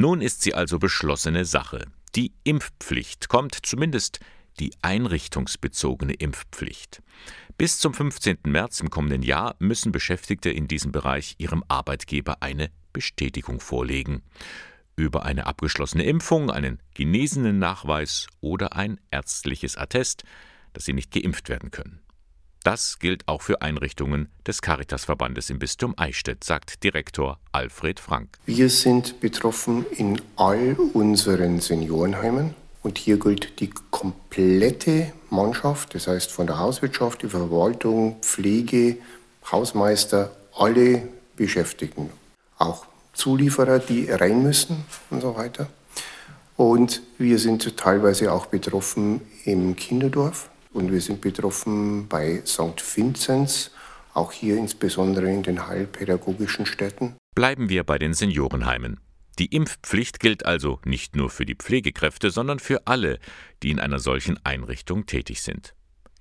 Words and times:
Nun 0.00 0.22
ist 0.22 0.40
sie 0.40 0.54
also 0.54 0.78
beschlossene 0.78 1.44
Sache. 1.44 1.84
Die 2.16 2.32
Impfpflicht 2.42 3.28
kommt 3.28 3.54
zumindest 3.66 4.18
die 4.58 4.72
einrichtungsbezogene 4.80 6.14
Impfpflicht. 6.14 7.02
Bis 7.58 7.78
zum 7.78 7.92
15. 7.92 8.38
März 8.44 8.80
im 8.80 8.88
kommenden 8.88 9.22
Jahr 9.22 9.56
müssen 9.58 9.92
Beschäftigte 9.92 10.48
in 10.48 10.68
diesem 10.68 10.90
Bereich 10.90 11.34
ihrem 11.36 11.62
Arbeitgeber 11.68 12.38
eine 12.40 12.70
Bestätigung 12.94 13.60
vorlegen. 13.60 14.22
Über 14.96 15.26
eine 15.26 15.44
abgeschlossene 15.44 16.04
Impfung, 16.04 16.50
einen 16.50 16.78
genesenen 16.94 17.58
Nachweis 17.58 18.26
oder 18.40 18.74
ein 18.76 18.98
ärztliches 19.10 19.76
Attest, 19.76 20.24
dass 20.72 20.86
sie 20.86 20.94
nicht 20.94 21.10
geimpft 21.10 21.50
werden 21.50 21.70
können. 21.70 22.00
Das 22.70 23.00
gilt 23.00 23.26
auch 23.26 23.42
für 23.42 23.62
Einrichtungen 23.62 24.28
des 24.46 24.62
Caritasverbandes 24.62 25.50
im 25.50 25.58
Bistum 25.58 25.92
Eichstätt, 25.96 26.44
sagt 26.44 26.84
Direktor 26.84 27.40
Alfred 27.50 27.98
Frank. 27.98 28.38
Wir 28.46 28.70
sind 28.70 29.18
betroffen 29.18 29.84
in 29.90 30.22
all 30.36 30.76
unseren 30.92 31.58
Seniorenheimen 31.58 32.54
und 32.84 32.96
hier 32.96 33.18
gilt 33.18 33.58
die 33.58 33.70
komplette 33.90 35.12
Mannschaft, 35.30 35.96
das 35.96 36.06
heißt 36.06 36.30
von 36.30 36.46
der 36.46 36.60
Hauswirtschaft, 36.60 37.24
die 37.24 37.28
Verwaltung, 37.28 38.18
Pflege, 38.20 38.98
Hausmeister, 39.50 40.30
alle 40.56 41.08
Beschäftigten, 41.34 42.10
auch 42.56 42.86
Zulieferer, 43.14 43.80
die 43.80 44.08
rein 44.08 44.44
müssen 44.44 44.84
und 45.10 45.22
so 45.22 45.34
weiter. 45.34 45.68
Und 46.56 47.02
wir 47.18 47.40
sind 47.40 47.76
teilweise 47.76 48.32
auch 48.32 48.46
betroffen 48.46 49.22
im 49.44 49.74
Kinderdorf 49.74 50.48
und 50.72 50.92
wir 50.92 51.00
sind 51.00 51.20
betroffen 51.20 52.08
bei 52.08 52.42
St. 52.46 52.82
Vinzenz, 52.96 53.70
auch 54.14 54.32
hier 54.32 54.56
insbesondere 54.56 55.30
in 55.30 55.42
den 55.42 55.66
heilpädagogischen 55.66 56.66
Städten. 56.66 57.16
Bleiben 57.34 57.68
wir 57.68 57.84
bei 57.84 57.98
den 57.98 58.14
Seniorenheimen. 58.14 59.00
Die 59.38 59.46
Impfpflicht 59.46 60.20
gilt 60.20 60.44
also 60.44 60.80
nicht 60.84 61.16
nur 61.16 61.30
für 61.30 61.46
die 61.46 61.54
Pflegekräfte, 61.54 62.30
sondern 62.30 62.58
für 62.58 62.86
alle, 62.86 63.18
die 63.62 63.70
in 63.70 63.80
einer 63.80 63.98
solchen 63.98 64.38
Einrichtung 64.44 65.06
tätig 65.06 65.42
sind. 65.42 65.74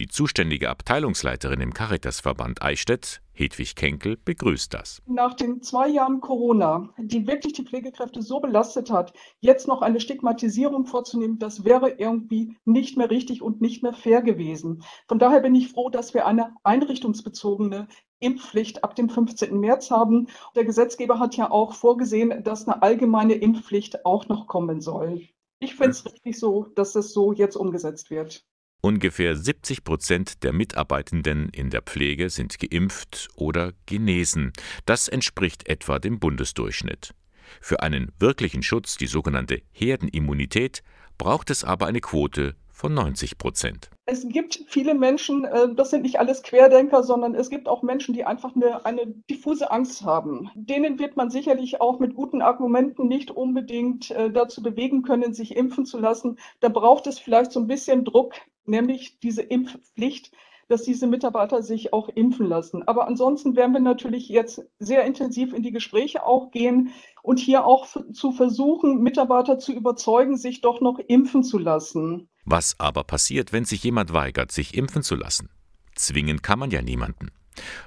Die 0.00 0.08
zuständige 0.08 0.70
Abteilungsleiterin 0.70 1.60
im 1.60 1.74
Caritasverband 1.74 2.62
Eichstätt, 2.62 3.20
Hedwig 3.34 3.76
Kenkel, 3.76 4.16
begrüßt 4.24 4.72
das. 4.72 5.02
Nach 5.04 5.34
den 5.34 5.60
zwei 5.60 5.86
Jahren 5.86 6.22
Corona, 6.22 6.88
die 6.96 7.26
wirklich 7.26 7.52
die 7.52 7.64
Pflegekräfte 7.64 8.22
so 8.22 8.40
belastet 8.40 8.90
hat, 8.90 9.12
jetzt 9.40 9.68
noch 9.68 9.82
eine 9.82 10.00
Stigmatisierung 10.00 10.86
vorzunehmen, 10.86 11.38
das 11.38 11.64
wäre 11.66 11.90
irgendwie 11.90 12.56
nicht 12.64 12.96
mehr 12.96 13.10
richtig 13.10 13.42
und 13.42 13.60
nicht 13.60 13.82
mehr 13.82 13.92
fair 13.92 14.22
gewesen. 14.22 14.82
Von 15.08 15.18
daher 15.18 15.40
bin 15.40 15.54
ich 15.54 15.68
froh, 15.68 15.90
dass 15.90 16.14
wir 16.14 16.26
eine 16.26 16.54
einrichtungsbezogene 16.62 17.86
Impfpflicht 18.18 18.84
ab 18.84 18.96
dem 18.96 19.10
15. 19.10 19.60
März 19.60 19.90
haben. 19.90 20.28
Der 20.56 20.64
Gesetzgeber 20.64 21.18
hat 21.18 21.36
ja 21.36 21.50
auch 21.50 21.74
vorgesehen, 21.74 22.42
dass 22.44 22.66
eine 22.66 22.80
allgemeine 22.82 23.34
Impfpflicht 23.34 24.06
auch 24.06 24.26
noch 24.28 24.46
kommen 24.46 24.80
soll. 24.80 25.28
Ich 25.58 25.74
finde 25.74 25.90
es 25.90 26.06
richtig 26.06 26.38
so, 26.38 26.64
dass 26.74 26.94
es 26.94 27.12
so 27.12 27.32
jetzt 27.32 27.56
umgesetzt 27.56 28.10
wird. 28.10 28.46
Ungefähr 28.84 29.36
70 29.36 29.84
Prozent 29.84 30.42
der 30.42 30.52
Mitarbeitenden 30.52 31.50
in 31.50 31.70
der 31.70 31.82
Pflege 31.82 32.30
sind 32.30 32.58
geimpft 32.58 33.28
oder 33.36 33.74
genesen. 33.86 34.52
Das 34.86 35.06
entspricht 35.06 35.68
etwa 35.68 36.00
dem 36.00 36.18
Bundesdurchschnitt. 36.18 37.14
Für 37.60 37.80
einen 37.84 38.10
wirklichen 38.18 38.64
Schutz, 38.64 38.96
die 38.96 39.06
sogenannte 39.06 39.62
Herdenimmunität, 39.70 40.82
braucht 41.16 41.50
es 41.50 41.62
aber 41.62 41.86
eine 41.86 42.00
Quote 42.00 42.56
von 42.72 42.94
90 42.94 43.38
Prozent. 43.38 43.90
Es 44.06 44.26
gibt 44.28 44.64
viele 44.66 44.94
Menschen, 44.94 45.44
äh, 45.44 45.72
das 45.74 45.90
sind 45.90 46.02
nicht 46.02 46.18
alles 46.18 46.42
Querdenker, 46.42 47.02
sondern 47.02 47.34
es 47.34 47.50
gibt 47.50 47.68
auch 47.68 47.82
Menschen, 47.82 48.14
die 48.14 48.24
einfach 48.24 48.56
eine, 48.56 48.84
eine 48.84 49.06
diffuse 49.30 49.70
Angst 49.70 50.04
haben. 50.04 50.50
Denen 50.54 50.98
wird 50.98 51.16
man 51.16 51.30
sicherlich 51.30 51.80
auch 51.80 52.00
mit 52.00 52.14
guten 52.14 52.42
Argumenten 52.42 53.06
nicht 53.06 53.30
unbedingt 53.30 54.10
äh, 54.10 54.30
dazu 54.30 54.62
bewegen 54.62 55.02
können, 55.02 55.34
sich 55.34 55.56
impfen 55.56 55.86
zu 55.86 55.98
lassen. 56.00 56.38
Da 56.60 56.68
braucht 56.68 57.06
es 57.06 57.18
vielleicht 57.18 57.52
so 57.52 57.60
ein 57.60 57.68
bisschen 57.68 58.04
Druck 58.04 58.34
nämlich 58.66 59.18
diese 59.20 59.42
Impfpflicht, 59.42 60.32
dass 60.72 60.82
diese 60.82 61.06
Mitarbeiter 61.06 61.62
sich 61.62 61.92
auch 61.92 62.08
impfen 62.08 62.46
lassen. 62.46 62.82
Aber 62.88 63.06
ansonsten 63.06 63.54
werden 63.54 63.72
wir 63.72 63.80
natürlich 63.80 64.28
jetzt 64.28 64.62
sehr 64.78 65.04
intensiv 65.04 65.52
in 65.52 65.62
die 65.62 65.70
Gespräche 65.70 66.24
auch 66.24 66.50
gehen 66.50 66.90
und 67.22 67.38
hier 67.38 67.66
auch 67.66 67.86
zu 68.12 68.32
versuchen, 68.32 69.02
Mitarbeiter 69.02 69.58
zu 69.58 69.72
überzeugen, 69.72 70.36
sich 70.36 70.62
doch 70.62 70.80
noch 70.80 70.98
impfen 70.98 71.44
zu 71.44 71.58
lassen. 71.58 72.28
Was 72.44 72.74
aber 72.80 73.04
passiert, 73.04 73.52
wenn 73.52 73.66
sich 73.66 73.84
jemand 73.84 74.12
weigert, 74.12 74.50
sich 74.50 74.74
impfen 74.74 75.02
zu 75.02 75.14
lassen? 75.14 75.50
Zwingen 75.94 76.40
kann 76.40 76.58
man 76.58 76.70
ja 76.70 76.80
niemanden. 76.80 77.30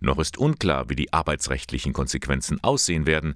Noch 0.00 0.18
ist 0.18 0.38
unklar, 0.38 0.88
wie 0.88 0.96
die 0.96 1.12
arbeitsrechtlichen 1.12 1.92
Konsequenzen 1.92 2.64
aussehen 2.64 3.06
werden. 3.06 3.34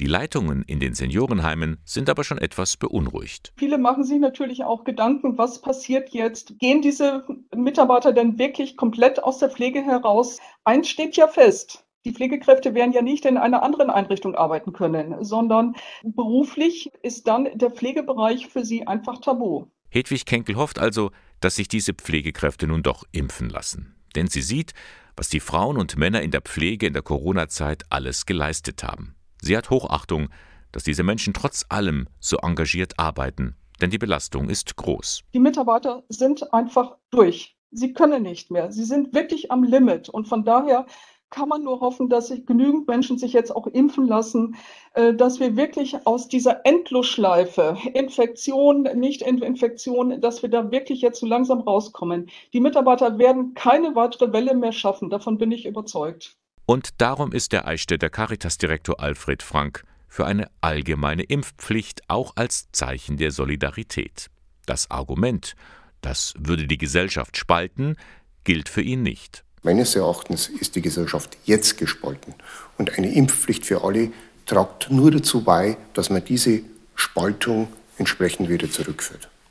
Die 0.00 0.06
Leitungen 0.06 0.62
in 0.62 0.80
den 0.80 0.94
Seniorenheimen 0.94 1.76
sind 1.84 2.08
aber 2.08 2.24
schon 2.24 2.38
etwas 2.38 2.78
beunruhigt. 2.78 3.52
Viele 3.58 3.76
machen 3.76 4.02
sich 4.02 4.18
natürlich 4.18 4.64
auch 4.64 4.84
Gedanken, 4.84 5.36
was 5.36 5.60
passiert 5.60 6.08
jetzt? 6.10 6.58
Gehen 6.58 6.80
diese 6.80 7.26
Mitarbeiter 7.54 8.14
denn 8.14 8.38
wirklich 8.38 8.78
komplett 8.78 9.22
aus 9.22 9.40
der 9.40 9.50
Pflege 9.50 9.82
heraus? 9.82 10.38
Eins 10.64 10.88
steht 10.88 11.18
ja 11.18 11.28
fest. 11.28 11.84
Die 12.06 12.12
Pflegekräfte 12.12 12.72
werden 12.72 12.92
ja 12.92 13.02
nicht 13.02 13.26
in 13.26 13.36
einer 13.36 13.62
anderen 13.62 13.90
Einrichtung 13.90 14.34
arbeiten 14.34 14.72
können, 14.72 15.22
sondern 15.22 15.76
beruflich 16.02 16.90
ist 17.02 17.28
dann 17.28 17.50
der 17.52 17.70
Pflegebereich 17.70 18.46
für 18.46 18.64
sie 18.64 18.86
einfach 18.86 19.20
tabu. 19.20 19.66
Hedwig 19.90 20.24
Kenkel 20.24 20.56
hofft 20.56 20.78
also, 20.78 21.10
dass 21.40 21.56
sich 21.56 21.68
diese 21.68 21.92
Pflegekräfte 21.92 22.66
nun 22.66 22.82
doch 22.82 23.04
impfen 23.12 23.50
lassen. 23.50 23.96
Denn 24.16 24.28
sie 24.28 24.40
sieht, 24.40 24.72
was 25.14 25.28
die 25.28 25.40
Frauen 25.40 25.76
und 25.76 25.98
Männer 25.98 26.22
in 26.22 26.30
der 26.30 26.40
Pflege 26.40 26.86
in 26.86 26.94
der 26.94 27.02
Corona-Zeit 27.02 27.84
alles 27.90 28.24
geleistet 28.24 28.82
haben. 28.82 29.14
Sie 29.42 29.56
hat 29.56 29.70
Hochachtung, 29.70 30.28
dass 30.72 30.84
diese 30.84 31.02
Menschen 31.02 31.34
trotz 31.34 31.64
allem 31.68 32.08
so 32.20 32.36
engagiert 32.38 32.98
arbeiten, 32.98 33.56
denn 33.80 33.90
die 33.90 33.98
Belastung 33.98 34.48
ist 34.48 34.76
groß. 34.76 35.22
Die 35.32 35.40
Mitarbeiter 35.40 36.04
sind 36.08 36.52
einfach 36.52 36.96
durch. 37.10 37.56
Sie 37.72 37.92
können 37.92 38.22
nicht 38.22 38.50
mehr. 38.50 38.72
Sie 38.72 38.84
sind 38.84 39.14
wirklich 39.14 39.50
am 39.52 39.62
Limit. 39.62 40.08
Und 40.08 40.26
von 40.26 40.44
daher 40.44 40.86
kann 41.30 41.48
man 41.48 41.62
nur 41.62 41.80
hoffen, 41.80 42.08
dass 42.08 42.28
sich 42.28 42.44
genügend 42.44 42.88
Menschen 42.88 43.16
sich 43.16 43.32
jetzt 43.32 43.54
auch 43.54 43.68
impfen 43.68 44.06
lassen, 44.06 44.56
äh, 44.94 45.14
dass 45.14 45.38
wir 45.38 45.56
wirklich 45.56 46.04
aus 46.04 46.26
dieser 46.28 46.66
Endlosschleife, 46.66 47.76
Infektion, 47.94 48.82
Nicht-Infektion, 48.82 50.20
dass 50.20 50.42
wir 50.42 50.50
da 50.50 50.70
wirklich 50.72 51.00
jetzt 51.00 51.20
so 51.20 51.26
langsam 51.26 51.60
rauskommen. 51.60 52.28
Die 52.52 52.60
Mitarbeiter 52.60 53.18
werden 53.18 53.54
keine 53.54 53.94
weitere 53.94 54.32
Welle 54.32 54.54
mehr 54.54 54.72
schaffen. 54.72 55.08
Davon 55.08 55.38
bin 55.38 55.52
ich 55.52 55.66
überzeugt. 55.66 56.36
Und 56.70 57.00
darum 57.00 57.32
ist 57.32 57.50
der 57.50 57.66
Eichstätter 57.66 58.10
Caritas-Direktor 58.10 59.00
Alfred 59.00 59.42
Frank 59.42 59.82
für 60.06 60.24
eine 60.24 60.48
allgemeine 60.60 61.24
Impfpflicht 61.24 62.02
auch 62.06 62.34
als 62.36 62.68
Zeichen 62.70 63.16
der 63.16 63.32
Solidarität. 63.32 64.30
Das 64.66 64.88
Argument, 64.88 65.56
das 66.00 66.32
würde 66.38 66.68
die 66.68 66.78
Gesellschaft 66.78 67.36
spalten, 67.36 67.96
gilt 68.44 68.68
für 68.68 68.82
ihn 68.82 69.02
nicht. 69.02 69.42
Meines 69.64 69.96
Erachtens 69.96 70.46
ist 70.46 70.76
die 70.76 70.80
Gesellschaft 70.80 71.36
jetzt 71.44 71.76
gespalten 71.76 72.34
und 72.78 72.96
eine 72.96 73.12
Impfpflicht 73.14 73.66
für 73.66 73.82
alle 73.82 74.12
tragt 74.46 74.92
nur 74.92 75.10
dazu 75.10 75.42
bei, 75.42 75.76
dass 75.94 76.08
man 76.08 76.24
diese 76.24 76.60
Spaltung 76.94 77.66
entsprechend 77.98 78.48
wieder 78.48 78.70
zurückführt. 78.70 79.28